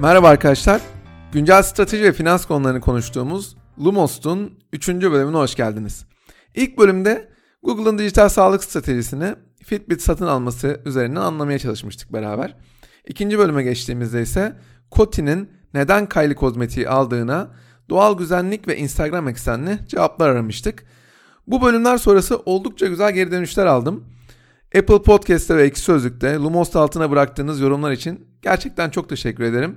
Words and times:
Merhaba 0.00 0.28
arkadaşlar. 0.28 0.80
Güncel 1.32 1.62
strateji 1.62 2.04
ve 2.04 2.12
finans 2.12 2.46
konularını 2.46 2.80
konuştuğumuz 2.80 3.56
Lumos'un 3.84 4.58
3. 4.72 4.88
bölümüne 4.88 5.36
hoş 5.36 5.54
geldiniz. 5.54 6.04
İlk 6.54 6.78
bölümde 6.78 7.28
Google'ın 7.62 7.98
dijital 7.98 8.28
sağlık 8.28 8.64
stratejisini 8.64 9.34
Fitbit 9.64 10.02
satın 10.02 10.26
alması 10.26 10.80
üzerinden 10.84 11.20
anlamaya 11.20 11.58
çalışmıştık 11.58 12.12
beraber. 12.12 12.56
İkinci 13.06 13.38
bölüme 13.38 13.62
geçtiğimizde 13.62 14.22
ise 14.22 14.56
Coty'nin 14.92 15.50
neden 15.74 16.08
Kylie 16.08 16.34
kozmetiği 16.34 16.88
aldığına 16.88 17.50
doğal 17.90 18.18
güzellik 18.18 18.68
ve 18.68 18.76
Instagram 18.76 19.28
eksenli 19.28 19.78
cevaplar 19.88 20.28
aramıştık. 20.28 20.84
Bu 21.46 21.62
bölümler 21.62 21.98
sonrası 21.98 22.36
oldukça 22.36 22.86
güzel 22.86 23.12
geri 23.12 23.30
dönüşler 23.30 23.66
aldım. 23.66 24.04
Apple 24.78 25.02
Podcast'te 25.02 25.56
ve 25.56 25.62
Ekşi 25.62 25.82
Sözlük'te 25.82 26.34
Lumos 26.34 26.76
altına 26.76 27.10
bıraktığınız 27.10 27.60
yorumlar 27.60 27.92
için 27.92 28.26
gerçekten 28.42 28.90
çok 28.90 29.08
teşekkür 29.08 29.44
ederim. 29.44 29.76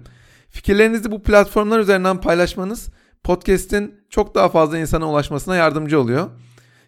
Fikirlerinizi 0.53 1.11
bu 1.11 1.23
platformlar 1.23 1.79
üzerinden 1.79 2.21
paylaşmanız 2.21 2.89
podcast'in 3.23 3.95
çok 4.09 4.35
daha 4.35 4.49
fazla 4.49 4.77
insana 4.77 5.09
ulaşmasına 5.09 5.55
yardımcı 5.55 5.99
oluyor. 5.99 6.29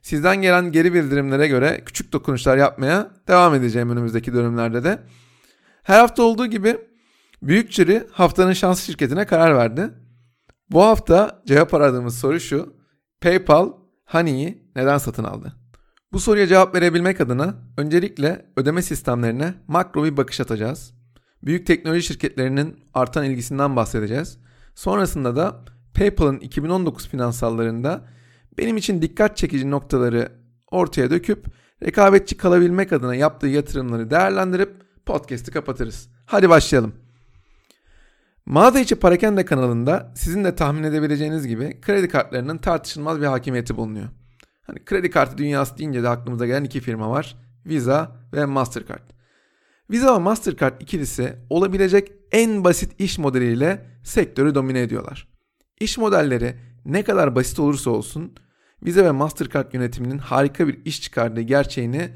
Sizden 0.02 0.42
gelen 0.42 0.72
geri 0.72 0.94
bildirimlere 0.94 1.48
göre 1.48 1.82
küçük 1.86 2.14
dokunuşlar 2.14 2.58
yapmaya 2.58 3.12
devam 3.28 3.56
edeceğim 3.56 3.90
önümüzdeki 3.90 4.34
dönemlerde 4.34 4.84
de. 4.84 5.00
Her 5.84 6.00
hafta 6.00 6.23
olduğu 6.23 6.46
gibi 6.46 6.78
Büyükçiri 7.42 8.08
haftanın 8.12 8.54
şans 8.54 8.84
şirketine 8.84 9.26
karar 9.26 9.56
verdi. 9.56 9.90
Bu 10.70 10.84
hafta 10.84 11.42
cevap 11.48 11.73
aradığımız 11.73 12.20
soru 12.20 12.40
şu. 12.40 12.73
PayPal 13.22 13.72
Honey'i 14.06 14.72
neden 14.76 14.98
satın 14.98 15.23
aldı? 15.23 15.54
Bu 16.12 16.20
soruya 16.20 16.48
cevap 16.48 16.76
verebilmek 16.76 17.22
adına 17.22 17.56
öncelikle 17.78 18.45
ödeme 18.58 18.82
sistemlerine 18.82 19.54
makro 19.67 20.04
bir 20.04 20.17
bakış 20.17 20.39
atacağız. 20.39 20.95
Büyük 21.46 21.68
teknoloji 21.68 22.04
şirketlerinin 22.04 22.80
artan 22.94 23.26
ilgisinden 23.26 23.76
bahsedeceğiz. 23.76 24.38
Sonrasında 24.76 25.36
da 25.36 25.66
PayPal'ın 25.94 26.40
2019 26.40 27.08
finansallarında 27.08 28.06
benim 28.58 28.78
için 28.78 29.02
dikkat 29.02 29.38
çekici 29.38 29.72
noktaları 29.72 30.32
ortaya 30.72 31.12
döküp 31.12 31.46
rekabetçi 31.84 32.38
kalabilmek 32.38 32.94
adına 32.94 33.16
yaptığı 33.16 33.48
yatırımları 33.48 34.12
değerlendirip 34.12 34.73
podcast'i 35.06 35.52
kapatırız. 35.52 36.10
Hadi 36.26 36.50
başlayalım. 36.50 36.96
Mağaza 38.46 38.80
içi 38.80 38.96
Parakende 38.96 39.46
kanalında 39.46 40.14
sizin 40.16 40.44
de 40.44 40.56
tahmin 40.56 40.84
edebileceğiniz 40.84 41.48
gibi 41.48 41.82
kredi 41.82 42.08
kartlarının 42.08 42.58
tartışılmaz 42.58 43.22
bir 43.22 43.26
hakimiyeti 43.26 43.78
bulunuyor. 43.78 44.08
Hani 44.62 44.86
kredi 44.86 45.10
kartı 45.10 45.38
dünyası 45.38 45.78
deyince 45.78 46.04
de 46.04 46.10
aklımıza 46.10 46.46
gelen 46.46 46.64
iki 46.64 46.80
firma 46.80 47.10
var. 47.10 47.38
Visa 47.66 48.12
ve 48.34 48.46
Mastercard. 48.46 49.14
Visa 49.91 50.16
ve 50.16 50.19
Mastercard 50.19 50.81
ikilisi 50.81 51.36
olabilecek 51.50 52.11
en 52.31 52.64
basit 52.64 53.02
iş 53.02 53.17
modeliyle 53.17 53.86
sektörü 54.03 54.55
domine 54.55 54.81
ediyorlar. 54.81 55.27
İş 55.80 55.97
modelleri 55.97 56.55
ne 56.86 57.03
kadar 57.03 57.36
basit 57.36 57.59
olursa 57.59 57.89
olsun 57.92 58.33
Visa 58.83 59.03
ve 59.03 59.11
Mastercard 59.11 59.73
yönetiminin 59.73 60.17
harika 60.17 60.67
bir 60.67 60.86
iş 60.86 61.02
çıkardığı 61.02 61.42
gerçeğini 61.42 62.09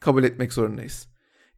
kabul 0.00 0.24
etmek 0.24 0.52
zorundayız. 0.52 1.08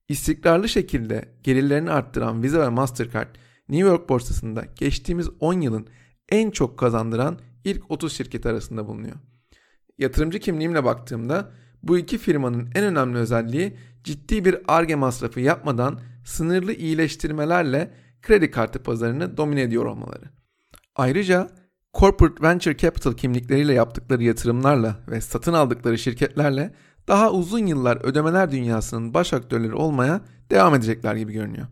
İstikrarlı 0.08 0.68
şekilde 0.68 1.34
gelirlerini 1.42 1.90
arttıran 1.90 2.42
Visa 2.42 2.60
ve 2.60 2.68
Mastercard 2.68 3.34
New 3.68 3.88
York 3.88 4.08
borsasında 4.08 4.64
geçtiğimiz 4.76 5.28
10 5.40 5.60
yılın 5.60 5.86
en 6.28 6.50
çok 6.50 6.78
kazandıran 6.78 7.38
ilk 7.64 7.90
30 7.90 8.12
şirket 8.12 8.46
arasında 8.46 8.86
bulunuyor. 8.86 9.16
Yatırımcı 9.98 10.38
kimliğimle 10.38 10.84
baktığımda 10.84 11.52
bu 11.82 11.98
iki 11.98 12.18
firmanın 12.18 12.68
en 12.74 12.84
önemli 12.84 13.18
özelliği 13.18 13.76
ciddi 14.04 14.44
bir 14.44 14.58
arge 14.68 14.94
masrafı 14.94 15.40
yapmadan 15.40 16.00
sınırlı 16.24 16.72
iyileştirmelerle 16.72 17.90
kredi 18.22 18.50
kartı 18.50 18.82
pazarını 18.82 19.36
domine 19.36 19.62
ediyor 19.62 19.84
olmaları. 19.84 20.24
Ayrıca 20.96 21.50
corporate 21.94 22.42
venture 22.42 22.76
capital 22.76 23.12
kimlikleriyle 23.12 23.72
yaptıkları 23.72 24.22
yatırımlarla 24.22 24.96
ve 25.08 25.20
satın 25.20 25.52
aldıkları 25.52 25.98
şirketlerle 25.98 26.74
daha 27.08 27.32
uzun 27.32 27.66
yıllar 27.66 28.04
ödemeler 28.04 28.50
dünyasının 28.50 29.14
baş 29.14 29.32
aktörleri 29.32 29.74
olmaya 29.74 30.20
devam 30.50 30.74
edecekler 30.74 31.16
gibi 31.16 31.32
görünüyor. 31.32 31.66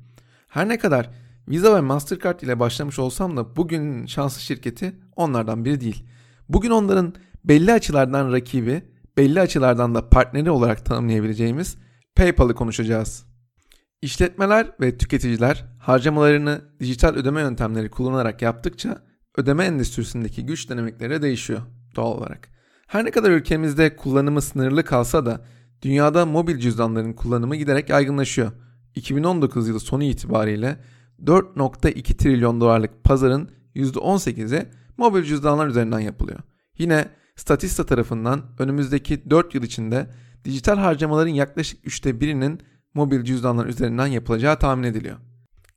Her 0.48 0.69
ne 0.69 0.78
kadar 0.78 1.10
Visa 1.48 1.77
ve 1.77 1.81
Mastercard 1.81 2.41
ile 2.41 2.60
başlamış 2.60 2.98
olsam 2.98 3.37
da 3.37 3.56
bugün 3.56 4.06
şanslı 4.06 4.41
şirketi 4.41 4.94
onlardan 5.16 5.65
biri 5.65 5.81
değil. 5.81 6.04
Bugün 6.48 6.71
onların 6.71 7.15
belli 7.44 7.72
açılardan 7.72 8.32
rakibi, 8.32 8.82
belli 9.16 9.41
açılardan 9.41 9.94
da 9.94 10.09
partneri 10.09 10.50
olarak 10.50 10.84
tanımlayabileceğimiz 10.84 11.76
PayPal'ı 12.16 12.54
konuşacağız. 12.54 13.26
İşletmeler 14.03 14.72
ve 14.81 14.98
tüketiciler 14.98 15.65
harcamalarını 15.78 16.60
dijital 16.81 17.15
ödeme 17.15 17.41
yöntemleri 17.41 17.91
kullanarak 17.91 18.43
yaptıkça 18.43 19.03
ödeme 19.37 19.65
endüstrisindeki 19.65 20.47
güç 20.47 20.71
dinamikleri 20.71 21.22
değişiyor 21.22 21.60
doğal 21.97 22.19
olarak. 22.19 22.48
Her 22.87 23.04
ne 23.04 23.10
kadar 23.10 23.31
ülkemizde 23.31 23.97
kullanımı 23.97 24.43
sınırlı 24.43 24.84
kalsa 24.84 25.27
da 25.27 25.44
dünyada 25.82 26.27
mobil 26.27 26.59
cüzdanların 26.59 27.12
kullanımı 27.12 27.56
giderek 27.56 27.88
yaygınlaşıyor. 27.88 28.53
2019 28.94 29.69
yılı 29.69 29.81
sonu 29.81 30.04
itibariyle 30.04 30.77
4.2 31.25 32.16
trilyon 32.16 32.60
dolarlık 32.60 33.04
pazarın 33.04 33.50
%18'i 33.77 34.69
mobil 34.97 35.22
cüzdanlar 35.22 35.66
üzerinden 35.66 36.00
yapılıyor. 36.00 36.38
Yine 36.78 37.09
Statista 37.41 37.87
tarafından 37.87 38.43
önümüzdeki 38.59 39.31
4 39.31 39.55
yıl 39.55 39.62
içinde 39.62 40.11
dijital 40.45 40.78
harcamaların 40.78 41.31
yaklaşık 41.31 41.87
üçte 41.87 42.21
birinin 42.21 42.61
mobil 42.95 43.25
cüzdanlar 43.25 43.67
üzerinden 43.67 44.06
yapılacağı 44.06 44.59
tahmin 44.59 44.83
ediliyor. 44.83 45.17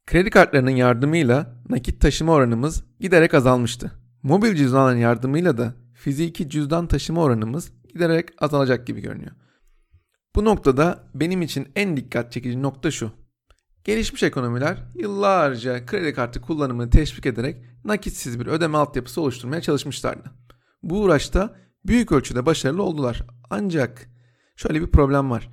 Kredi 0.05 0.29
kartlarının 0.29 0.71
yardımıyla 0.71 1.55
nakit 1.69 2.01
taşıma 2.01 2.33
oranımız 2.33 2.83
giderek 2.99 3.33
azalmıştı. 3.33 3.91
Mobil 4.23 4.55
cüzdanların 4.55 4.97
yardımıyla 4.97 5.57
da 5.57 5.73
fiziki 5.93 6.49
cüzdan 6.49 6.87
taşıma 6.87 7.21
oranımız 7.21 7.71
giderek 7.93 8.29
azalacak 8.39 8.87
gibi 8.87 9.01
görünüyor. 9.01 9.31
Bu 10.35 10.45
noktada 10.45 11.03
benim 11.15 11.41
için 11.41 11.67
en 11.75 11.97
dikkat 11.97 12.31
çekici 12.31 12.61
nokta 12.61 12.91
şu. 12.91 13.11
Gelişmiş 13.83 14.23
ekonomiler 14.23 14.77
yıllarca 14.95 15.85
kredi 15.85 16.13
kartı 16.13 16.41
kullanımını 16.41 16.89
teşvik 16.89 17.25
ederek 17.25 17.57
nakitsiz 17.85 18.39
bir 18.39 18.47
ödeme 18.47 18.77
altyapısı 18.77 19.21
oluşturmaya 19.21 19.61
çalışmışlardı. 19.61 20.42
Bu 20.83 21.01
uğraşta 21.01 21.55
büyük 21.85 22.11
ölçüde 22.11 22.45
başarılı 22.45 22.83
oldular. 22.83 23.25
Ancak 23.49 24.09
şöyle 24.55 24.81
bir 24.81 24.87
problem 24.87 25.31
var. 25.31 25.49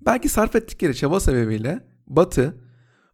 Belki 0.00 0.28
sarf 0.28 0.56
ettikleri 0.56 0.96
çaba 0.96 1.20
sebebiyle 1.20 1.86
Batı 2.06 2.56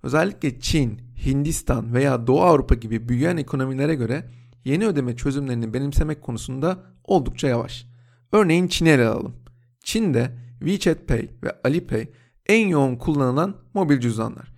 özellikle 0.03 0.61
Çin, 0.61 1.01
Hindistan 1.27 1.95
veya 1.95 2.27
Doğu 2.27 2.41
Avrupa 2.41 2.75
gibi 2.75 3.09
büyüyen 3.09 3.37
ekonomilere 3.37 3.95
göre 3.95 4.31
yeni 4.65 4.87
ödeme 4.87 5.17
çözümlerini 5.17 5.75
benimsemek 5.75 6.23
konusunda 6.23 6.85
oldukça 7.05 7.49
yavaş. 7.49 7.87
Örneğin 8.33 8.69
Çin'i 8.69 8.89
ele 8.89 9.07
alalım. 9.07 9.37
Çin'de 9.85 10.39
WeChat 10.59 11.09
Pay 11.09 11.29
ve 11.43 11.61
Alipay 11.65 12.09
en 12.47 12.69
yoğun 12.69 12.97
kullanılan 12.97 13.57
mobil 13.75 14.01
cüzdanlar. 14.01 14.53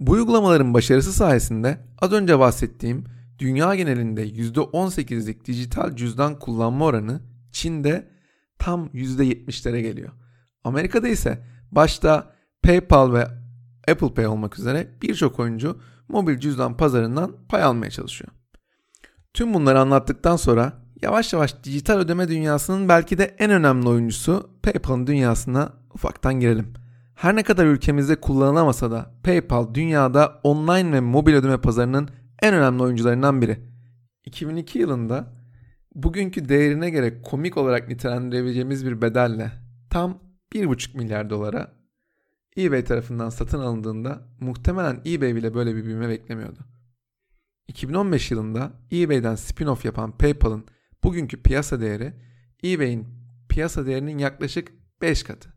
Bu 0.00 0.12
uygulamaların 0.12 0.74
başarısı 0.74 1.12
sayesinde 1.12 1.80
az 1.98 2.12
önce 2.12 2.38
bahsettiğim 2.38 3.04
dünya 3.38 3.74
genelinde 3.74 4.28
%18'lik 4.28 5.44
dijital 5.44 5.96
cüzdan 5.96 6.38
kullanma 6.38 6.84
oranı 6.84 7.20
Çin'de 7.52 8.10
tam 8.58 8.86
%70'lere 8.86 9.80
geliyor. 9.80 10.12
Amerika'da 10.64 11.08
ise 11.08 11.44
başta 11.72 12.34
PayPal 12.62 13.12
ve 13.12 13.28
Apple 13.90 14.14
Pay 14.14 14.26
olmak 14.26 14.58
üzere 14.58 14.88
birçok 15.02 15.38
oyuncu 15.40 15.80
mobil 16.08 16.38
cüzdan 16.38 16.76
pazarından 16.76 17.36
pay 17.48 17.62
almaya 17.62 17.90
çalışıyor. 17.90 18.30
Tüm 19.34 19.54
bunları 19.54 19.80
anlattıktan 19.80 20.36
sonra 20.36 20.72
yavaş 21.02 21.32
yavaş 21.32 21.64
dijital 21.64 21.98
ödeme 21.98 22.28
dünyasının 22.28 22.88
belki 22.88 23.18
de 23.18 23.36
en 23.38 23.50
önemli 23.50 23.88
oyuncusu 23.88 24.50
PayPal'ın 24.62 25.06
dünyasına 25.06 25.72
ufaktan 25.94 26.40
girelim. 26.40 26.72
Her 27.14 27.36
ne 27.36 27.42
kadar 27.42 27.66
ülkemizde 27.66 28.20
kullanılamasa 28.20 28.90
da 28.90 29.14
PayPal 29.24 29.74
dünyada 29.74 30.40
online 30.42 30.92
ve 30.92 31.00
mobil 31.00 31.34
ödeme 31.34 31.60
pazarının 31.60 32.08
en 32.42 32.54
önemli 32.54 32.82
oyuncularından 32.82 33.42
biri. 33.42 33.58
2002 34.24 34.78
yılında 34.78 35.34
bugünkü 35.94 36.48
değerine 36.48 36.90
göre 36.90 37.22
komik 37.22 37.56
olarak 37.56 37.88
nitelendirebileceğimiz 37.88 38.86
bir 38.86 39.02
bedelle 39.02 39.52
tam 39.90 40.22
1,5 40.52 40.96
milyar 40.96 41.30
dolara 41.30 41.72
eBay 42.58 42.84
tarafından 42.84 43.28
satın 43.28 43.58
alındığında 43.58 44.28
muhtemelen 44.40 45.00
eBay 45.06 45.34
bile 45.34 45.54
böyle 45.54 45.76
bir 45.76 45.84
büyüme 45.84 46.08
beklemiyordu. 46.08 46.58
2015 47.68 48.30
yılında 48.30 48.72
eBay'den 48.92 49.34
spin-off 49.34 49.86
yapan 49.86 50.18
PayPal'ın 50.18 50.66
bugünkü 51.04 51.42
piyasa 51.42 51.80
değeri 51.80 52.12
eBay'in 52.64 53.06
piyasa 53.48 53.86
değerinin 53.86 54.18
yaklaşık 54.18 54.72
5 55.02 55.22
katı. 55.22 55.48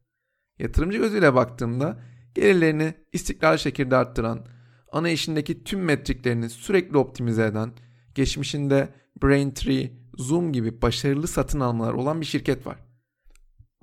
Yatırımcı 0.60 0.98
gözüyle 0.98 1.34
baktığımda 1.34 2.00
gelirlerini 2.36 2.94
istikrarlı 3.14 3.60
şekilde 3.60 3.96
arttıran, 3.96 4.46
ana 4.92 5.10
işindeki 5.10 5.64
tüm 5.64 5.84
metriklerini 5.84 6.50
sürekli 6.50 6.98
optimize 6.98 7.46
eden, 7.46 7.72
geçmişinde 8.16 8.90
Braintree, 9.24 9.92
Zoom 10.18 10.54
gibi 10.54 10.82
başarılı 10.82 11.28
satın 11.28 11.60
almalar 11.60 11.94
olan 11.94 12.22
bir 12.22 12.26
şirket 12.26 12.68
var. 12.68 12.78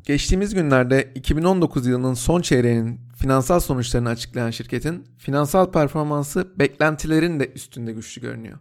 Geçtiğimiz 0.04 0.54
günlerde 0.54 1.12
2019 1.14 1.86
yılının 1.86 2.14
son 2.14 2.40
çeyreğinin 2.40 3.00
finansal 3.16 3.60
sonuçlarını 3.60 4.08
açıklayan 4.08 4.50
şirketin 4.50 5.04
finansal 5.18 5.72
performansı 5.72 6.58
beklentilerin 6.58 7.40
de 7.40 7.52
üstünde 7.52 7.92
güçlü 7.92 8.22
görünüyor. 8.22 8.58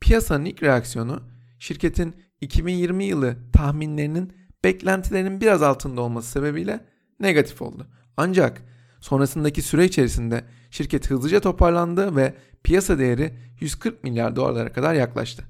Piyasanın 0.00 0.44
ilk 0.44 0.62
reaksiyonu 0.62 1.22
şirketin 1.58 2.14
2020 2.40 3.04
yılı 3.04 3.36
tahminlerinin 3.52 4.32
beklentilerinin 4.64 5.40
biraz 5.40 5.62
altında 5.62 6.00
olması 6.00 6.30
sebebiyle 6.30 6.80
negatif 7.20 7.62
oldu. 7.62 7.86
Ancak 8.16 8.62
sonrasındaki 9.00 9.62
süre 9.62 9.84
içerisinde 9.84 10.44
şirket 10.70 11.10
hızlıca 11.10 11.40
toparlandı 11.40 12.16
ve 12.16 12.34
piyasa 12.62 12.98
değeri 12.98 13.34
140 13.60 14.04
milyar 14.04 14.36
dolarlara 14.36 14.72
kadar 14.72 14.94
yaklaştı. 14.94 15.44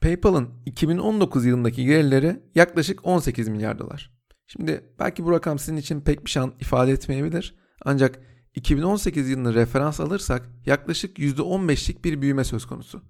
PayPal'ın 0.00 0.48
2019 0.66 1.46
yılındaki 1.46 1.84
gelirleri 1.84 2.40
yaklaşık 2.54 3.06
18 3.06 3.48
milyar 3.48 3.78
dolar. 3.78 4.18
Şimdi 4.46 4.94
belki 4.98 5.24
bu 5.24 5.32
rakam 5.32 5.58
sizin 5.58 5.76
için 5.76 6.00
pek 6.00 6.24
bir 6.24 6.30
şey 6.30 6.42
ifade 6.60 6.92
etmeyebilir. 6.92 7.54
Ancak 7.84 8.20
2018 8.54 9.28
yılını 9.28 9.54
referans 9.54 10.00
alırsak 10.00 10.48
yaklaşık 10.66 11.18
%15'lik 11.18 12.04
bir 12.04 12.22
büyüme 12.22 12.44
söz 12.44 12.66
konusu. 12.66 13.02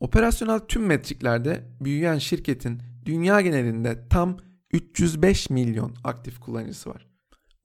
Operasyonel 0.00 0.58
tüm 0.58 0.86
metriklerde 0.86 1.76
büyüyen 1.80 2.18
şirketin 2.18 2.82
dünya 3.04 3.40
genelinde 3.40 4.08
tam 4.08 4.36
305 4.72 5.50
milyon 5.50 5.94
aktif 6.04 6.40
kullanıcısı 6.40 6.90
var. 6.90 7.06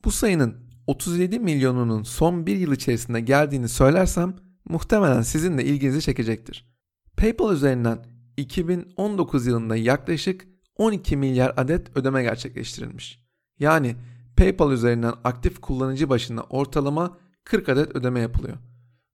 Bu 0.06 0.12
sayının 0.12 0.71
37 0.92 1.40
milyonunun 1.40 2.04
son 2.04 2.46
bir 2.46 2.56
yıl 2.56 2.72
içerisinde 2.72 3.20
geldiğini 3.20 3.70
söylersem 3.70 4.36
muhtemelen 4.66 5.22
sizin 5.22 5.58
de 5.58 5.66
ilginizi 5.66 6.02
çekecektir. 6.02 6.76
PayPal 7.18 7.54
üzerinden 7.54 8.06
2019 8.38 9.48
yılında 9.48 9.76
yaklaşık 9.76 10.48
12 10.76 11.18
milyar 11.18 11.54
adet 11.58 11.98
ödeme 11.98 12.24
gerçekleştirilmiş. 12.24 13.26
Yani 13.60 13.96
PayPal 14.38 14.72
üzerinden 14.72 15.14
aktif 15.24 15.62
kullanıcı 15.62 16.10
başına 16.10 16.42
ortalama 16.42 17.18
40 17.44 17.70
adet 17.70 17.96
ödeme 17.96 18.20
yapılıyor. 18.20 18.58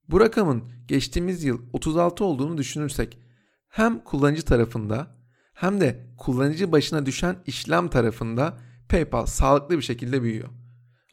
Bu 0.09 0.19
rakamın 0.19 0.63
geçtiğimiz 0.87 1.43
yıl 1.43 1.59
36 1.73 2.23
olduğunu 2.23 2.57
düşünürsek 2.57 3.19
hem 3.67 4.03
kullanıcı 4.03 4.45
tarafında 4.45 5.17
hem 5.53 5.81
de 5.81 6.13
kullanıcı 6.17 6.71
başına 6.71 7.05
düşen 7.05 7.35
işlem 7.45 7.87
tarafında 7.87 8.57
PayPal 8.89 9.25
sağlıklı 9.25 9.77
bir 9.77 9.83
şekilde 9.83 10.23
büyüyor. 10.23 10.49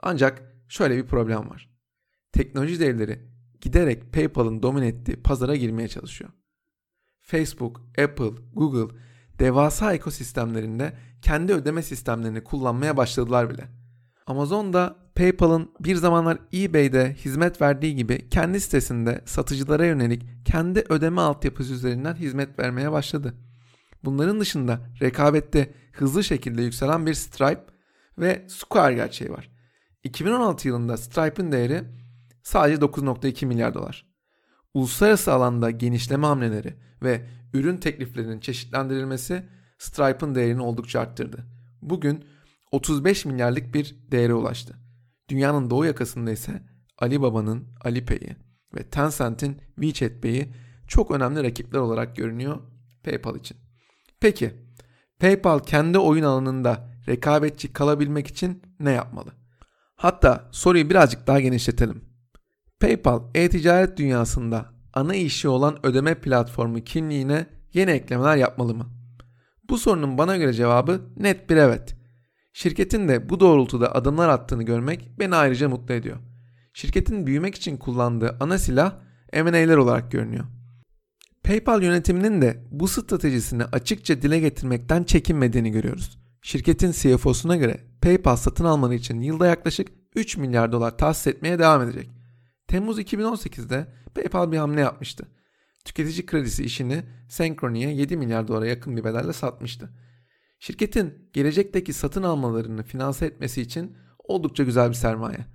Ancak 0.02 0.54
şöyle 0.75 0.97
bir 0.97 1.06
problem 1.06 1.50
var. 1.50 1.71
Teknoloji 2.32 2.81
devleri 2.81 3.21
giderek 3.61 4.12
PayPal'ın 4.12 4.62
domine 4.62 4.87
ettiği 4.87 5.23
pazara 5.23 5.56
girmeye 5.56 5.88
çalışıyor. 5.88 6.31
Facebook, 7.23 7.81
Apple, 7.99 8.31
Google 8.53 8.97
devasa 9.38 9.94
ekosistemlerinde 9.94 10.93
kendi 11.23 11.53
ödeme 11.53 11.82
sistemlerini 11.82 12.44
kullanmaya 12.44 12.97
başladılar 12.97 13.50
bile. 13.50 13.69
Amazon 14.26 14.73
da 14.73 14.97
PayPal'ın 15.15 15.71
bir 15.81 15.97
zamanlar 15.97 16.38
eBay'de 16.55 17.15
hizmet 17.15 17.61
verdiği 17.62 17.97
gibi 17.97 18.29
kendi 18.29 18.61
sitesinde 18.61 19.23
satıcılara 19.25 19.87
yönelik 19.87 20.23
kendi 20.44 20.85
ödeme 20.88 21.21
altyapısı 21.21 21.73
üzerinden 21.73 22.15
hizmet 22.15 22.59
vermeye 22.59 22.93
başladı. 22.93 23.35
Bunların 24.05 24.41
dışında 24.41 24.81
rekabette 25.00 25.75
hızlı 25.93 26.25
şekilde 26.25 26.62
yükselen 26.62 27.06
bir 27.06 27.15
Stripe 27.15 27.65
ve 28.19 28.44
Square 28.49 28.94
gerçeği 28.94 29.31
var. 29.31 29.54
2016 30.05 30.69
yılında 30.69 30.97
Stripe'ın 30.97 31.53
değeri 31.53 31.85
sadece 32.43 32.77
9.2 32.77 33.47
milyar 33.47 33.75
dolar. 33.75 34.06
Uluslararası 34.75 35.33
alanda 35.33 35.71
genişleme 35.71 36.27
hamleleri 36.27 36.75
ve 37.03 37.27
ürün 37.55 37.77
tekliflerinin 37.77 38.41
çeşitlendirilmesi 38.41 39.49
Stripe'ın 39.79 40.35
değerini 40.35 40.62
oldukça 40.62 41.01
arttırdı. 41.01 41.47
Bugün 41.83 42.25
35 42.73 43.25
milyarlık 43.25 43.75
bir 43.75 43.97
değere 44.11 44.35
ulaştı. 44.35 44.77
Dünyanın 45.29 45.71
doğu 45.71 45.85
yakasında 45.85 46.31
ise 46.31 46.62
Alibaba'nın 46.99 47.69
Alipay'i 47.85 48.37
ve 48.75 48.83
Tencent'in 48.91 49.61
WeChat 49.81 50.23
Pay'i 50.23 50.55
çok 50.87 51.11
önemli 51.11 51.43
rakipler 51.43 51.79
olarak 51.79 52.17
görünüyor 52.17 52.61
PayPal 53.05 53.37
için. 53.37 53.57
Peki 54.21 54.55
PayPal 55.21 55.59
kendi 55.59 55.99
oyun 55.99 56.25
alanında 56.25 56.91
rekabetçi 57.09 57.73
kalabilmek 57.73 58.27
için 58.27 58.62
ne 58.81 58.91
yapmalı? 58.91 59.44
Hatta 60.05 60.49
soruyu 60.51 60.91
birazcık 60.91 61.27
daha 61.27 61.41
genişletelim. 61.41 62.05
PayPal 62.81 63.23
e-ticaret 63.35 63.97
dünyasında 63.97 64.67
ana 64.95 65.15
işi 65.15 65.49
olan 65.49 65.87
ödeme 65.87 66.15
platformu 66.15 66.81
kimliğine 66.81 67.47
yeni 67.73 67.91
eklemeler 67.91 68.37
yapmalı 68.37 68.75
mı? 68.75 68.87
Bu 69.69 69.79
sorunun 69.79 70.19
bana 70.19 70.37
göre 70.37 70.53
cevabı 70.53 71.01
net 71.17 71.51
bir 71.51 71.56
evet. 71.56 71.97
Şirketin 72.53 73.09
de 73.09 73.29
bu 73.29 73.41
doğrultuda 73.41 73.95
adımlar 73.95 74.29
attığını 74.29 74.62
görmek 74.62 75.11
beni 75.19 75.37
ayrıca 75.37 75.69
mutlu 75.69 75.95
ediyor. 75.95 76.17
Şirketin 76.75 77.27
büyümek 77.27 77.55
için 77.55 77.77
kullandığı 77.77 78.37
ana 78.41 78.59
silah 78.59 78.95
M&A'ler 79.33 79.77
olarak 79.77 80.12
görünüyor. 80.12 80.45
PayPal 81.45 81.83
yönetiminin 81.83 82.43
de 82.43 82.65
bu 82.71 82.89
stratejisini 82.89 83.65
açıkça 83.65 84.23
dile 84.23 84.41
getirmekten 84.41 85.05
çekinmediğini 85.05 85.71
görüyoruz. 85.71 86.19
Şirketin 86.43 86.93
CFO'suna 86.93 87.57
göre 87.57 87.81
PayPal 88.05 88.37
satın 88.37 88.65
almanı 88.65 88.95
için 88.95 89.21
yılda 89.21 89.47
yaklaşık 89.47 89.89
3 90.15 90.37
milyar 90.37 90.73
dolar 90.73 90.99
tahsis 90.99 91.27
etmeye 91.27 91.59
devam 91.59 91.83
edecek. 91.83 92.11
Temmuz 92.69 92.99
2018'de 92.99 93.87
PayPal 94.15 94.53
bir 94.53 94.56
hamle 94.56 94.81
yapmıştı. 94.81 95.27
Tüketici 95.85 96.27
kredisi 96.27 96.65
işini 96.65 97.03
Synchrony'e 97.29 97.91
7 97.91 98.17
milyar 98.17 98.49
dolara 98.49 98.67
yakın 98.67 98.97
bir 98.97 99.05
bedelle 99.05 99.33
satmıştı. 99.33 99.91
Şirketin 100.59 101.31
gelecekteki 101.33 101.93
satın 101.93 102.23
almalarını 102.23 102.83
finanse 102.83 103.27
etmesi 103.27 103.62
için 103.62 103.97
oldukça 104.19 104.65
güzel 104.65 104.89
bir 104.89 104.95
sermaye. 104.95 105.47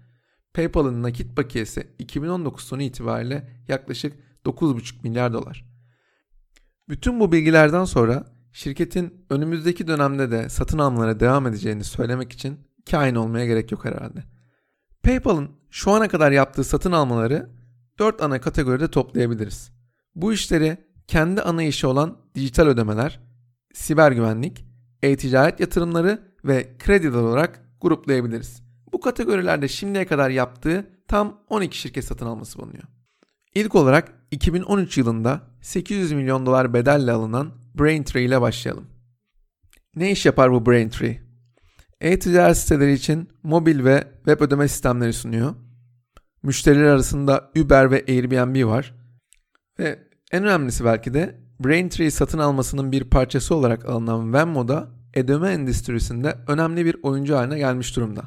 PayPal'ın 0.54 1.04
nakit 1.04 1.38
bakiyesi 1.38 1.88
2019 2.00 2.63
sonu 2.63 2.81
itibariyle 2.81 3.50
yaklaşık 3.68 4.13
9,5 4.45 5.04
milyar 5.04 5.34
dolar. 5.34 5.66
Bütün 6.90 7.19
bu 7.19 7.31
bilgilerden 7.31 7.86
sonra 7.86 8.38
şirketin 8.54 9.25
önümüzdeki 9.30 9.88
dönemde 9.88 10.31
de 10.31 10.50
satın 10.50 10.78
almalara 10.78 11.19
devam 11.19 11.48
edeceğini 11.48 11.84
söylemek 11.84 12.31
için 12.31 12.60
kain 12.92 13.16
olmaya 13.16 13.46
gerek 13.46 13.72
yok 13.72 13.86
herhalde. 13.86 14.24
PayPal'ın 15.04 15.50
şu 15.69 15.92
ana 15.92 16.07
kadar 16.07 16.31
yaptığı 16.31 16.63
satın 16.63 16.92
almaları 16.92 17.50
4 18.00 18.22
ana 18.22 18.42
kategoride 18.42 18.88
toplayabiliriz. 18.88 19.72
Bu 20.16 20.34
işleri 20.34 20.78
kendi 21.07 21.42
ana 21.42 21.63
işi 21.63 21.88
olan 21.88 22.18
dijital 22.36 22.68
ödemeler, 22.68 23.19
siber 23.74 24.12
güvenlik, 24.12 24.66
e-ticaret 25.04 25.60
yatırımları 25.60 26.21
ve 26.45 26.78
krediler 26.80 27.19
olarak 27.19 27.69
gruplayabiliriz. 27.81 28.62
Bu 28.94 29.00
kategorilerde 29.00 29.68
şimdiye 29.68 30.06
kadar 30.06 30.30
yaptığı 30.30 30.88
tam 31.07 31.38
12 31.50 31.78
şirket 31.78 32.06
satın 32.06 32.26
alması 32.26 32.59
bulunuyor. 32.59 32.83
İlk 33.56 33.76
olarak 33.76 34.14
2013 34.31 34.97
yılında 34.97 35.42
800 35.62 36.12
milyon 36.12 36.45
dolar 36.45 36.73
bedelle 36.73 37.12
alınan 37.12 37.52
Braintree 37.80 38.24
ile 38.24 38.42
başlayalım. 38.42 38.88
Ne 39.95 40.12
iş 40.12 40.26
yapar 40.26 40.52
bu 40.52 40.66
Braintree? 40.66 41.21
E-ticaret 42.02 42.57
siteleri 42.57 42.94
için 42.94 43.30
mobil 43.44 43.83
ve 43.83 44.04
web 44.16 44.42
ödeme 44.42 44.68
sistemleri 44.68 45.14
sunuyor. 45.14 45.56
Müşteriler 46.44 46.83
arasında 46.83 47.52
Uber 47.57 47.92
ve 47.92 48.06
Airbnb 48.07 48.66
var. 48.66 48.95
Ve 49.80 50.00
en 50.31 50.44
önemlisi 50.44 50.86
belki 50.86 51.14
de 51.14 51.40
Braintree 51.59 52.12
satın 52.12 52.40
almasının 52.40 52.92
bir 52.92 53.04
parçası 53.04 53.56
olarak 53.56 53.86
alınan 53.86 54.33
Venmo 54.33 54.68
da 54.68 54.90
ödeme 55.16 55.50
endüstrisinde 55.50 56.38
önemli 56.48 56.86
bir 56.86 56.95
oyuncu 57.04 57.36
haline 57.36 57.57
gelmiş 57.57 57.95
durumda. 57.95 58.21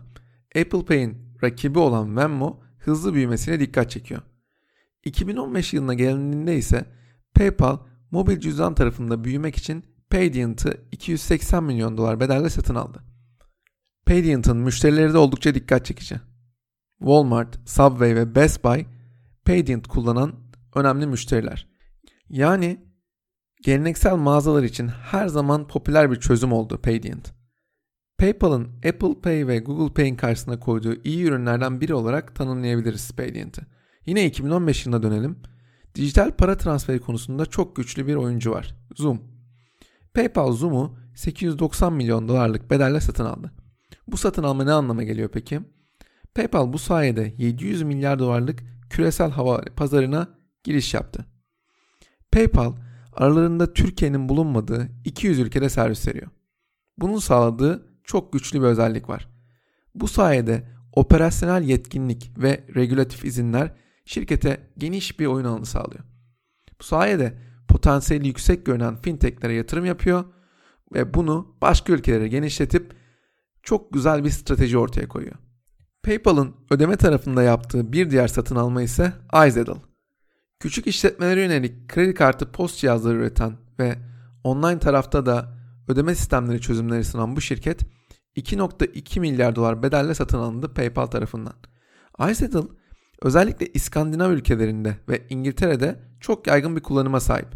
Apple 0.57 0.85
Pay'in 0.85 1.19
rakibi 1.43 1.79
olan 1.79 2.17
Venmo 2.17 2.61
hızlı 2.79 3.15
büyümesiyle 3.15 3.61
dikkat 3.61 3.91
çekiyor. 3.91 4.21
2015 5.05 5.73
yılına 5.73 5.95
gelindiğinde 5.95 6.57
ise 6.57 6.85
PayPal 7.35 7.79
mobil 8.13 8.41
cüzdan 8.41 8.75
tarafında 8.75 9.25
büyümek 9.25 9.57
için 9.57 9.85
Paydiant'ı 10.11 10.81
280 10.93 11.65
milyon 11.65 11.97
dolar 11.97 12.21
bedelle 12.21 12.51
satın 12.51 12.75
aldı. 12.75 13.03
Paydiant'ın 14.07 14.57
müşterileri 14.57 15.13
de 15.13 15.19
oldukça 15.19 15.55
dikkat 15.55 15.87
çekici. 15.87 16.21
Walmart, 16.99 17.69
Subway 17.69 18.17
ve 18.17 18.35
Best 18.35 18.65
Buy 18.65 18.85
Paydiant 19.45 19.87
kullanan 19.87 20.35
önemli 20.75 21.07
müşteriler. 21.07 21.69
Yani 22.29 22.81
geleneksel 23.63 24.17
mağazalar 24.17 24.63
için 24.63 24.89
her 24.89 25.29
zaman 25.29 25.69
popüler 25.69 26.11
bir 26.11 26.17
çözüm 26.17 26.53
oldu 26.53 26.81
Paydiant. 26.83 27.33
PayPal'ın 28.19 28.69
Apple 28.77 29.21
Pay 29.23 29.47
ve 29.47 29.59
Google 29.59 29.95
Pay'in 29.95 30.17
karşısına 30.17 30.61
koyduğu 30.61 30.95
iyi 31.05 31.25
ürünlerden 31.25 31.81
biri 31.81 31.95
olarak 31.95 32.35
tanımlayabiliriz 32.35 33.13
Paydiant'ı. 33.13 33.67
Yine 34.07 34.27
2015 34.27 34.87
yılına 34.87 35.03
dönelim. 35.03 35.39
Dijital 35.95 36.31
para 36.31 36.57
transferi 36.57 37.01
konusunda 37.01 37.47
çok 37.47 37.77
güçlü 37.77 38.07
bir 38.07 38.15
oyuncu 38.15 38.51
var. 38.51 38.75
Zoom. 38.97 39.21
PayPal 40.15 40.53
Zoom'u 40.53 40.97
890 41.15 41.93
milyon 41.93 42.29
dolarlık 42.29 42.71
bedelle 42.71 43.01
satın 43.01 43.25
aldı. 43.25 43.53
Bu 44.07 44.17
satın 44.17 44.43
alma 44.43 44.65
ne 44.65 44.73
anlama 44.73 45.03
geliyor 45.03 45.29
peki? 45.33 45.61
PayPal 46.35 46.73
bu 46.73 46.79
sayede 46.79 47.35
700 47.39 47.83
milyar 47.83 48.19
dolarlık 48.19 48.63
küresel 48.91 49.31
hava 49.31 49.61
pazarına 49.77 50.29
giriş 50.65 50.95
yaptı. 50.95 51.27
PayPal 52.33 52.73
aralarında 53.13 53.73
Türkiye'nin 53.73 54.29
bulunmadığı 54.29 54.89
200 55.05 55.39
ülkede 55.39 55.69
servis 55.69 56.09
veriyor. 56.09 56.31
Bunun 56.99 57.19
sağladığı 57.19 57.87
çok 58.05 58.33
güçlü 58.33 58.61
bir 58.61 58.67
özellik 58.67 59.09
var. 59.09 59.29
Bu 59.95 60.09
sayede 60.09 60.69
operasyonel 60.93 61.63
yetkinlik 61.63 62.33
ve 62.39 62.65
regülatif 62.75 63.25
izinler 63.25 63.75
şirkete 64.05 64.71
geniş 64.79 65.21
bir 65.21 65.27
oyun 65.27 65.45
alanı 65.45 65.67
sağlıyor. 65.67 66.05
Bu 66.81 66.85
sayede 66.85 67.39
potansiyeli 67.69 68.27
yüksek 68.27 68.67
görünen 68.67 68.97
fintechlere 68.97 69.55
yatırım 69.55 69.85
yapıyor 69.85 70.25
ve 70.95 71.15
bunu 71.15 71.57
başka 71.63 71.93
ülkelere 71.93 72.29
genişletip 72.29 72.95
çok 73.63 73.93
güzel 73.93 74.25
bir 74.25 74.31
strateji 74.31 74.79
ortaya 74.79 75.09
koyuyor. 75.09 75.35
PayPal'ın 76.03 76.55
ödeme 76.71 76.97
tarafında 76.97 77.43
yaptığı 77.43 77.93
bir 77.93 78.11
diğer 78.11 78.29
satın 78.29 78.57
alma 78.57 78.83
ise 78.83 79.13
iZettle. 79.47 79.77
Küçük 80.61 80.87
işletmelere 80.87 81.41
yönelik 81.43 81.89
kredi 81.89 82.15
kartı 82.15 82.53
post 82.53 82.79
cihazları 82.79 83.19
üreten 83.19 83.57
ve 83.79 83.99
online 84.45 84.79
tarafta 84.79 85.27
da 85.27 85.59
ödeme 85.89 86.15
sistemleri 86.15 86.61
çözümleri 86.61 87.05
sunan 87.05 87.37
bu 87.37 87.41
şirket 87.41 87.83
2.2 88.37 89.21
milyar 89.21 89.57
dolar 89.57 89.83
bedelle 89.83 90.15
satın 90.15 90.39
alındı 90.39 90.75
PayPal 90.75 91.07
tarafından. 91.07 91.55
iZettle 92.31 92.63
özellikle 93.21 93.67
İskandinav 93.67 94.31
ülkelerinde 94.31 94.97
ve 95.09 95.27
İngiltere'de 95.29 95.99
çok 96.21 96.47
yaygın 96.47 96.77
bir 96.77 96.83
kullanıma 96.83 97.21
sahip. 97.21 97.49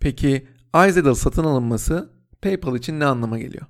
Peki 0.00 0.48
iZettle 0.88 1.14
satın 1.14 1.44
alınması 1.44 2.10
PayPal 2.42 2.76
için 2.76 3.00
ne 3.00 3.06
anlama 3.06 3.38
geliyor? 3.38 3.66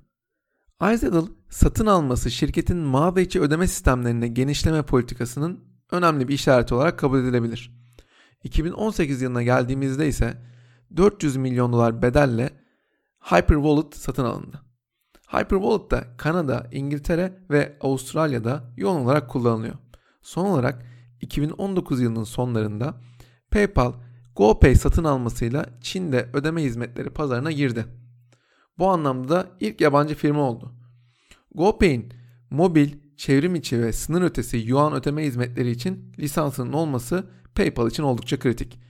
iZettle 0.92 1.20
satın 1.50 1.86
alması 1.86 2.30
şirketin 2.30 2.76
mağaza 2.76 3.20
içi 3.20 3.40
ödeme 3.40 3.66
sistemlerine 3.66 4.28
genişleme 4.28 4.82
politikasının 4.82 5.64
önemli 5.90 6.28
bir 6.28 6.34
işareti 6.34 6.74
olarak 6.74 6.98
kabul 6.98 7.18
edilebilir. 7.18 7.76
2018 8.44 9.22
yılına 9.22 9.42
geldiğimizde 9.42 10.08
ise 10.08 10.42
400 10.96 11.36
milyon 11.36 11.72
dolar 11.72 12.02
bedelle 12.02 12.50
Hyperwallet 13.20 13.96
satın 13.96 14.24
alındı. 14.24 14.62
Hyperwallet 15.28 15.90
da 15.90 16.04
Kanada, 16.16 16.66
İngiltere 16.72 17.38
ve 17.50 17.76
Avustralya'da 17.80 18.72
yoğun 18.76 19.04
olarak 19.04 19.30
kullanılıyor. 19.30 19.74
Son 20.22 20.44
olarak 20.44 20.86
2019 21.20 22.00
yılının 22.00 22.24
sonlarında 22.24 23.00
PayPal 23.50 23.92
GoPay 24.36 24.74
satın 24.74 25.04
almasıyla 25.04 25.66
Çin'de 25.80 26.30
ödeme 26.32 26.62
hizmetleri 26.62 27.10
pazarına 27.10 27.52
girdi. 27.52 27.86
Bu 28.78 28.88
anlamda 28.88 29.28
da 29.28 29.46
ilk 29.60 29.80
yabancı 29.80 30.14
firma 30.14 30.42
oldu. 30.42 30.72
GoPay'in 31.54 32.12
mobil, 32.50 32.90
çevrim 33.16 33.54
içi 33.54 33.82
ve 33.82 33.92
sınır 33.92 34.22
ötesi 34.22 34.56
yuan 34.56 34.92
ödeme 34.92 35.24
hizmetleri 35.24 35.70
için 35.70 36.12
lisansının 36.18 36.72
olması 36.72 37.30
PayPal 37.54 37.88
için 37.88 38.02
oldukça 38.02 38.38
kritik. 38.38 38.80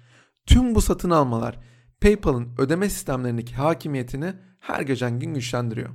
Tüm 0.47 0.75
bu 0.75 0.81
satın 0.81 1.11
almalar 1.11 1.59
PayPal'ın 2.01 2.49
ödeme 2.59 2.91
sistemlerindeki 2.91 3.55
hakimiyetini 3.55 4.35
her 4.61 4.81
geçen 4.81 5.21
gün 5.21 5.35
güçlendiriyor. 5.35 5.91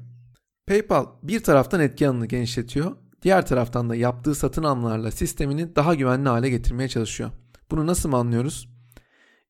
PayPal 0.67 1.05
bir 1.23 1.43
taraftan 1.43 1.81
etki 1.81 2.07
alanını 2.07 2.25
genişletiyor, 2.25 2.95
diğer 3.21 3.45
taraftan 3.45 3.89
da 3.89 3.95
yaptığı 3.95 4.35
satın 4.35 4.63
almalarla 4.63 5.11
sistemini 5.11 5.75
daha 5.75 5.95
güvenli 5.95 6.29
hale 6.29 6.49
getirmeye 6.49 6.89
çalışıyor. 6.89 7.31
Bunu 7.71 7.87
nasıl 7.87 8.09
mı 8.09 8.17
anlıyoruz? 8.17 8.69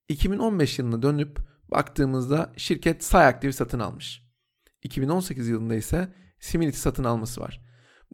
2015 0.09 0.79
yılına 0.79 1.01
dönüp 1.01 1.39
baktığımızda 1.71 2.53
şirket 2.57 3.03
Sayactiv 3.03 3.51
satın 3.51 3.79
almış. 3.79 4.23
2018 4.83 5.47
yılında 5.47 5.75
ise 5.75 6.13
Simility 6.39 6.77
satın 6.77 7.03
alması 7.03 7.41
var. 7.41 7.61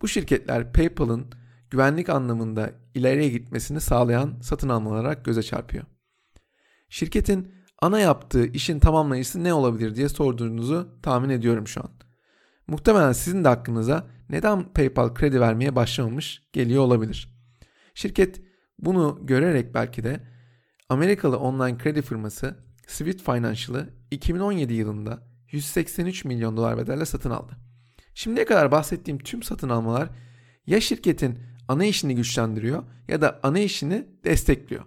Bu 0.02 0.08
şirketler 0.08 0.74
PayPal'ın 0.74 1.32
güvenlik 1.70 2.10
anlamında 2.10 2.72
ileriye 2.94 3.30
gitmesini 3.30 3.82
sağlayan 3.82 4.40
satın 4.42 4.70
almalar 4.70 5.00
olarak 5.00 5.26
göze 5.26 5.44
çarpıyor. 5.44 5.84
Şirketin 6.90 7.52
ana 7.82 8.00
yaptığı 8.00 8.46
işin 8.46 8.80
tamamlayıcısı 8.80 9.44
ne 9.44 9.54
olabilir 9.54 9.96
diye 9.96 10.10
sorduğunuzu 10.10 11.00
tahmin 11.04 11.30
ediyorum 11.30 11.68
şu 11.68 11.82
an. 11.82 11.90
Muhtemelen 12.68 13.12
sizin 13.12 13.44
de 13.44 13.50
aklınıza 13.50 14.08
neden 14.30 14.74
PayPal 14.74 15.14
kredi 15.14 15.42
vermeye 15.42 15.76
başlamamış 15.76 16.42
geliyor 16.54 16.84
olabilir. 16.84 17.38
Şirket 17.94 18.42
bunu 18.80 19.20
görerek 19.24 19.74
belki 19.74 20.04
de 20.04 20.20
Amerikalı 20.90 21.38
online 21.38 21.78
kredi 21.78 22.02
firması 22.02 22.56
Swift 22.88 23.22
Financial'ı 23.22 23.90
2017 24.12 24.74
yılında 24.74 25.28
183 25.52 26.26
milyon 26.26 26.58
dolar 26.58 26.78
bedelle 26.78 27.06
satın 27.06 27.32
aldı. 27.32 27.54
Şimdiye 28.14 28.46
kadar 28.46 28.72
bahsettiğim 28.72 29.20
tüm 29.20 29.44
satın 29.44 29.70
almalar 29.70 30.10
ya 30.68 30.82
şirketin 30.82 31.40
ana 31.68 31.86
işini 31.86 32.16
güçlendiriyor 32.16 32.84
ya 33.08 33.22
da 33.22 33.40
ana 33.44 33.60
işini 33.60 34.08
destekliyor. 34.24 34.84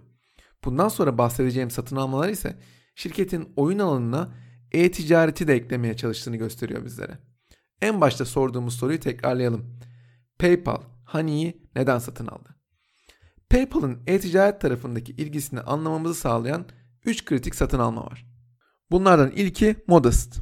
Bundan 0.63 0.87
sonra 0.87 1.17
bahsedeceğim 1.17 1.71
satın 1.71 1.95
almalar 1.95 2.29
ise 2.29 2.57
şirketin 2.95 3.53
oyun 3.55 3.79
alanına 3.79 4.33
e-ticareti 4.71 5.47
de 5.47 5.53
eklemeye 5.53 5.97
çalıştığını 5.97 6.35
gösteriyor 6.35 6.85
bizlere. 6.85 7.30
En 7.81 8.01
başta 8.01 8.25
sorduğumuz 8.25 8.75
soruyu 8.75 8.99
tekrarlayalım. 8.99 9.79
PayPal 10.39 10.81
Honey'i 11.05 11.61
neden 11.75 11.99
satın 11.99 12.27
aldı? 12.27 12.55
PayPal'ın 13.49 13.99
e-ticaret 14.07 14.61
tarafındaki 14.61 15.11
ilgisini 15.11 15.61
anlamamızı 15.61 16.15
sağlayan 16.15 16.65
3 17.05 17.25
kritik 17.25 17.55
satın 17.55 17.79
alma 17.79 18.05
var. 18.05 18.25
Bunlardan 18.91 19.31
ilki 19.31 19.75
Modest. 19.87 20.39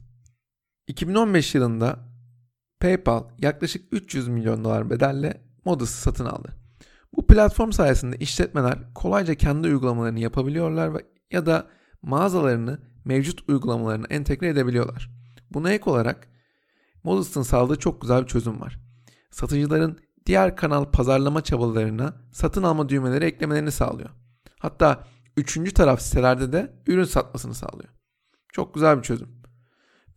2015 0.88 1.56
yılında 1.56 2.00
PayPal 2.80 3.24
yaklaşık 3.40 3.94
300 3.94 4.28
milyon 4.28 4.64
dolar 4.64 4.90
bedelle 4.90 5.42
Modest'ı 5.66 6.02
satın 6.02 6.26
aldı. 6.26 6.50
Bu 7.16 7.28
platform 7.28 7.72
sayesinde 7.72 8.18
işletmeler 8.18 8.94
kolayca 8.94 9.36
kendi 9.36 9.68
uygulamalarını 9.68 10.20
yapabiliyorlar 10.20 10.94
ve 10.94 11.06
ya 11.32 11.46
da 11.46 11.68
mağazalarını 12.02 12.80
mevcut 13.06 13.50
uygulamalarına 13.50 14.06
entegre 14.10 14.48
edebiliyorlar. 14.48 15.12
Buna 15.52 15.72
ek 15.72 15.90
olarak 15.90 16.28
Modest'ın 17.04 17.42
sağladığı 17.42 17.80
çok 17.80 18.02
güzel 18.02 18.22
bir 18.22 18.28
çözüm 18.28 18.62
var. 18.62 18.80
Satıcıların 19.32 20.00
diğer 20.26 20.56
kanal 20.56 20.86
pazarlama 20.86 21.44
çabalarına 21.44 22.14
satın 22.32 22.64
alma 22.64 22.90
düğmeleri 22.90 23.26
eklemelerini 23.26 23.72
sağlıyor. 23.72 24.10
Hatta 24.60 25.08
üçüncü 25.38 25.74
taraf 25.74 26.02
sitelerde 26.02 26.52
de 26.52 26.82
ürün 26.88 27.04
satmasını 27.04 27.54
sağlıyor. 27.54 27.90
Çok 28.54 28.74
güzel 28.74 28.98
bir 28.98 29.04
çözüm. 29.04 29.30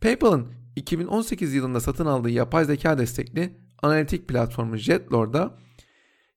PayPal'ın 0.01 0.47
2018 0.75 1.53
yılında 1.53 1.79
satın 1.79 2.05
aldığı 2.05 2.29
yapay 2.29 2.65
zeka 2.65 2.97
destekli 2.97 3.57
analitik 3.81 4.27
platformu 4.27 4.77
Jetlor'da 4.77 5.57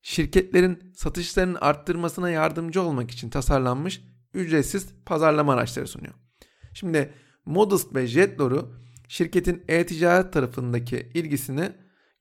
şirketlerin 0.01 0.93
satışlarının 0.95 1.57
arttırmasına 1.61 2.29
yardımcı 2.29 2.81
olmak 2.81 3.11
için 3.11 3.29
tasarlanmış 3.29 4.01
ücretsiz 4.33 4.93
pazarlama 5.05 5.53
araçları 5.53 5.87
sunuyor. 5.87 6.13
Şimdi 6.73 7.13
Modest 7.45 7.95
ve 7.95 8.07
Jetlor'u 8.07 8.73
şirketin 9.07 9.63
e-ticaret 9.67 10.33
tarafındaki 10.33 11.11
ilgisini 11.13 11.71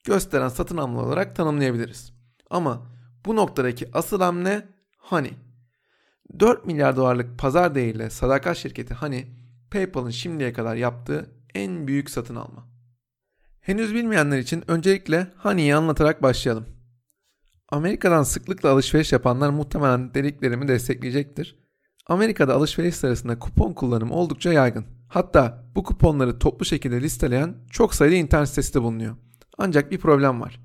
gösteren 0.04 0.48
satın 0.48 0.76
alma 0.76 1.02
olarak 1.02 1.36
tanımlayabiliriz. 1.36 2.12
Ama 2.50 2.92
bu 3.26 3.36
noktadaki 3.36 3.88
asıl 3.92 4.20
hamle 4.20 4.68
Honey. 4.98 5.32
4 6.40 6.66
milyar 6.66 6.96
dolarlık 6.96 7.38
pazar 7.38 7.74
değeriyle 7.74 8.10
sadakat 8.10 8.56
şirketi 8.56 8.94
Honey, 8.94 9.26
PayPal'ın 9.70 10.10
şimdiye 10.10 10.52
kadar 10.52 10.76
yaptığı 10.76 11.30
en 11.54 11.86
büyük 11.86 12.10
satın 12.10 12.36
alma. 12.36 12.68
Henüz 13.60 13.94
bilmeyenler 13.94 14.38
için 14.38 14.64
öncelikle 14.68 15.32
Honey'i 15.36 15.74
anlatarak 15.74 16.22
başlayalım. 16.22 16.66
Amerika'dan 17.68 18.22
sıklıkla 18.22 18.70
alışveriş 18.70 19.12
yapanlar 19.12 19.50
muhtemelen 19.50 20.14
dediklerimi 20.14 20.68
destekleyecektir. 20.68 21.65
Amerika'da 22.08 22.54
alışveriş 22.54 22.96
sırasında 22.96 23.38
kupon 23.38 23.72
kullanımı 23.72 24.14
oldukça 24.14 24.52
yaygın. 24.52 24.86
Hatta 25.08 25.64
bu 25.74 25.82
kuponları 25.82 26.38
toplu 26.38 26.64
şekilde 26.64 27.00
listeleyen 27.00 27.54
çok 27.70 27.94
sayıda 27.94 28.16
internet 28.16 28.48
sitesi 28.48 28.74
de 28.74 28.82
bulunuyor. 28.82 29.16
Ancak 29.58 29.90
bir 29.90 29.98
problem 29.98 30.40
var. 30.40 30.60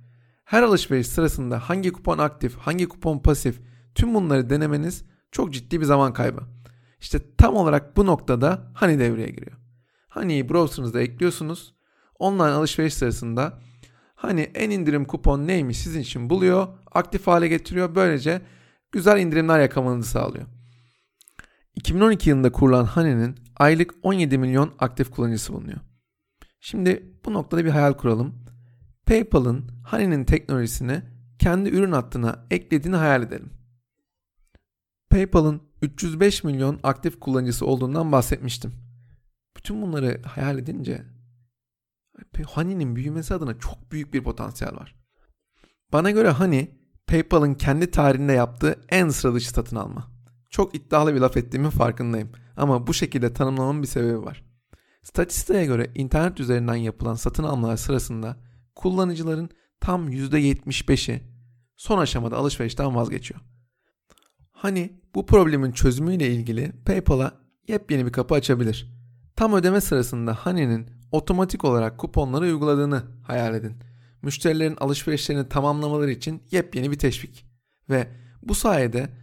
Her 0.45 0.63
alışveriş 0.63 1.07
sırasında 1.07 1.59
hangi 1.59 1.91
kupon 1.91 2.17
aktif, 2.17 2.57
hangi 2.57 2.87
kupon 2.87 3.19
pasif 3.19 3.61
tüm 3.95 4.13
bunları 4.13 4.49
denemeniz 4.49 5.05
çok 5.31 5.53
ciddi 5.53 5.79
bir 5.79 5.85
zaman 5.85 6.13
kaybı. 6.13 6.41
İşte 6.99 7.35
tam 7.37 7.55
olarak 7.55 7.97
bu 7.97 8.05
noktada 8.05 8.71
Honey 8.75 8.99
devreye 8.99 9.29
giriyor. 9.29 9.57
Honey'i 10.09 10.49
browser'ınızda 10.49 11.01
ekliyorsunuz. 11.01 11.75
Online 12.19 12.43
alışveriş 12.43 12.93
sırasında 12.93 13.59
hani 14.15 14.41
en 14.41 14.69
indirim 14.69 15.05
kupon 15.05 15.47
neymiş 15.47 15.77
sizin 15.77 16.01
için 16.01 16.29
buluyor, 16.29 16.67
aktif 16.91 17.27
hale 17.27 17.47
getiriyor. 17.47 17.95
Böylece 17.95 18.41
güzel 18.91 19.19
indirimler 19.19 19.59
yakamanızı 19.59 20.09
sağlıyor. 20.09 20.45
2012 21.75 22.29
yılında 22.29 22.51
kurulan 22.51 22.85
Honey'nin 22.85 23.35
aylık 23.55 23.93
17 24.03 24.37
milyon 24.37 24.73
aktif 24.79 25.11
kullanıcısı 25.11 25.53
bulunuyor. 25.53 25.79
Şimdi 26.59 27.19
bu 27.25 27.33
noktada 27.33 27.65
bir 27.65 27.69
hayal 27.69 27.93
kuralım. 27.93 28.45
PayPal'ın 29.05 29.71
Honey'nin 29.85 30.25
teknolojisini 30.25 31.01
kendi 31.39 31.69
ürün 31.69 31.91
hattına 31.91 32.45
eklediğini 32.51 32.95
hayal 32.95 33.23
edelim. 33.23 33.49
PayPal'ın 35.09 35.61
305 35.81 36.43
milyon 36.43 36.79
aktif 36.83 37.19
kullanıcısı 37.19 37.65
olduğundan 37.65 38.11
bahsetmiştim. 38.11 38.73
Bütün 39.57 39.81
bunları 39.81 40.21
hayal 40.25 40.59
edince 40.59 41.05
Honey'nin 42.45 42.95
büyümesi 42.95 43.33
adına 43.33 43.59
çok 43.59 43.91
büyük 43.91 44.13
bir 44.13 44.23
potansiyel 44.23 44.75
var. 44.75 44.95
Bana 45.93 46.11
göre 46.11 46.31
Honey, 46.31 46.71
PayPal'ın 47.07 47.53
kendi 47.53 47.91
tarihinde 47.91 48.33
yaptığı 48.33 48.81
en 48.89 49.09
sıra 49.09 49.33
dışı 49.33 49.49
satın 49.49 49.75
alma. 49.75 50.10
Çok 50.51 50.75
iddialı 50.75 51.15
bir 51.15 51.19
laf 51.19 51.37
ettiğimin 51.37 51.69
farkındayım 51.69 52.31
ama 52.57 52.87
bu 52.87 52.93
şekilde 52.93 53.33
tanımlamamın 53.33 53.81
bir 53.81 53.87
sebebi 53.87 54.23
var. 54.23 54.43
Statistiğe 55.03 55.65
göre 55.65 55.91
internet 55.95 56.39
üzerinden 56.39 56.75
yapılan 56.75 57.15
satın 57.15 57.43
almalar 57.43 57.77
sırasında 57.77 58.37
kullanıcıların 58.75 59.49
tam 59.79 60.09
%75'i 60.09 61.21
son 61.77 61.97
aşamada 61.97 62.37
alışverişten 62.37 62.95
vazgeçiyor. 62.95 63.41
Hani 64.51 65.01
bu 65.15 65.25
problemin 65.25 65.71
çözümüyle 65.71 66.29
ilgili 66.29 66.71
PayPal'a 66.85 67.31
yepyeni 67.67 68.05
bir 68.05 68.11
kapı 68.11 68.35
açabilir. 68.35 68.91
Tam 69.35 69.53
ödeme 69.53 69.81
sırasında 69.81 70.35
Honey'nin 70.35 70.89
otomatik 71.11 71.65
olarak 71.65 71.97
kuponları 71.97 72.45
uyguladığını 72.45 73.03
hayal 73.23 73.55
edin. 73.55 73.75
Müşterilerin 74.21 74.77
alışverişlerini 74.79 75.49
tamamlamaları 75.49 76.11
için 76.11 76.43
yepyeni 76.51 76.91
bir 76.91 76.99
teşvik. 76.99 77.45
Ve 77.89 78.07
bu 78.41 78.55
sayede 78.55 79.20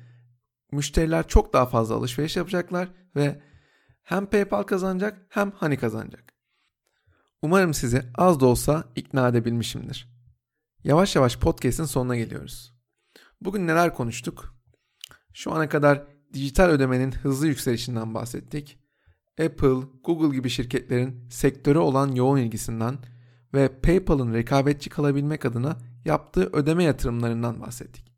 müşteriler 0.73 1.29
çok 1.29 1.53
daha 1.53 1.67
fazla 1.67 1.95
alışveriş 1.95 2.37
yapacaklar 2.37 2.89
ve 3.17 3.43
hem 4.03 4.27
PayPal 4.27 4.63
kazanacak 4.63 5.27
hem 5.29 5.51
Honey 5.51 5.77
kazanacak. 5.77 6.33
Umarım 7.43 7.75
sizi 7.75 8.03
az 8.15 8.41
da 8.41 8.47
olsa 8.47 8.85
ikna 8.97 9.29
edebilmişimdir. 9.29 10.09
Yavaş 10.85 11.17
yavaş 11.17 11.39
podcast'in 11.39 11.85
sonuna 11.85 12.17
geliyoruz. 12.17 12.75
Bugün 13.41 13.67
neler 13.67 13.95
konuştuk? 13.95 14.55
Şu 15.33 15.53
ana 15.53 15.69
kadar 15.69 16.07
dijital 16.33 16.69
ödemenin 16.69 17.13
hızlı 17.13 17.47
yükselişinden 17.47 18.15
bahsettik. 18.15 18.79
Apple, 19.41 19.87
Google 20.05 20.37
gibi 20.37 20.51
şirketlerin 20.51 21.29
sektöre 21.31 21.79
olan 21.79 22.13
yoğun 22.15 22.39
ilgisinden 22.39 22.99
ve 23.55 23.81
PayPal'ın 23.81 24.35
rekabetçi 24.35 24.91
kalabilmek 24.91 25.47
adına 25.47 25.79
yaptığı 26.05 26.51
ödeme 26.53 26.85
yatırımlarından 26.85 27.61
bahsettik. 27.61 28.18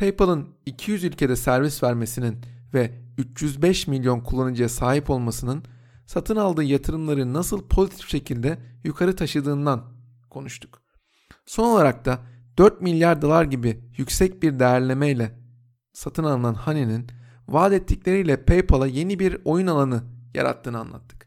PayPal'ın 0.00 0.48
200 0.66 1.04
ülkede 1.04 1.36
servis 1.36 1.82
vermesinin 1.82 2.36
ve 2.74 2.90
305 3.18 3.86
milyon 3.86 4.20
kullanıcıya 4.20 4.68
sahip 4.68 5.10
olmasının 5.10 5.64
satın 6.06 6.36
aldığı 6.36 6.64
yatırımları 6.64 7.32
nasıl 7.32 7.68
pozitif 7.68 8.08
şekilde 8.08 8.58
yukarı 8.84 9.16
taşıdığından 9.16 9.84
konuştuk. 10.30 10.82
Son 11.46 11.64
olarak 11.64 12.04
da 12.04 12.18
4 12.58 12.80
milyar 12.80 13.22
dolar 13.22 13.44
gibi 13.44 13.84
yüksek 13.96 14.42
bir 14.42 14.60
değerlemeyle 14.60 15.38
satın 15.92 16.24
alınan 16.24 16.54
Honey'nin 16.54 17.06
vaat 17.48 17.72
ettikleriyle 17.72 18.44
PayPal'a 18.44 18.86
yeni 18.86 19.18
bir 19.18 19.38
oyun 19.44 19.66
alanı 19.66 20.02
yarattığını 20.34 20.78
anlattık. 20.78 21.26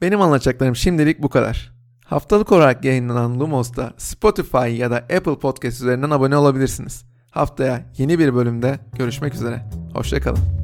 Benim 0.00 0.20
anlatacaklarım 0.20 0.76
şimdilik 0.76 1.22
bu 1.22 1.28
kadar. 1.28 1.74
Haftalık 2.04 2.52
olarak 2.52 2.84
yayınlanan 2.84 3.40
Lumos'ta 3.40 3.94
Spotify 3.96 4.68
ya 4.68 4.90
da 4.90 4.96
Apple 4.96 5.38
Podcast 5.38 5.80
üzerinden 5.80 6.10
abone 6.10 6.36
olabilirsiniz. 6.36 7.13
Haftaya 7.34 7.82
yeni 7.98 8.18
bir 8.18 8.34
bölümde 8.34 8.78
görüşmek 8.98 9.34
üzere. 9.34 9.62
Hoşçakalın. 9.94 10.63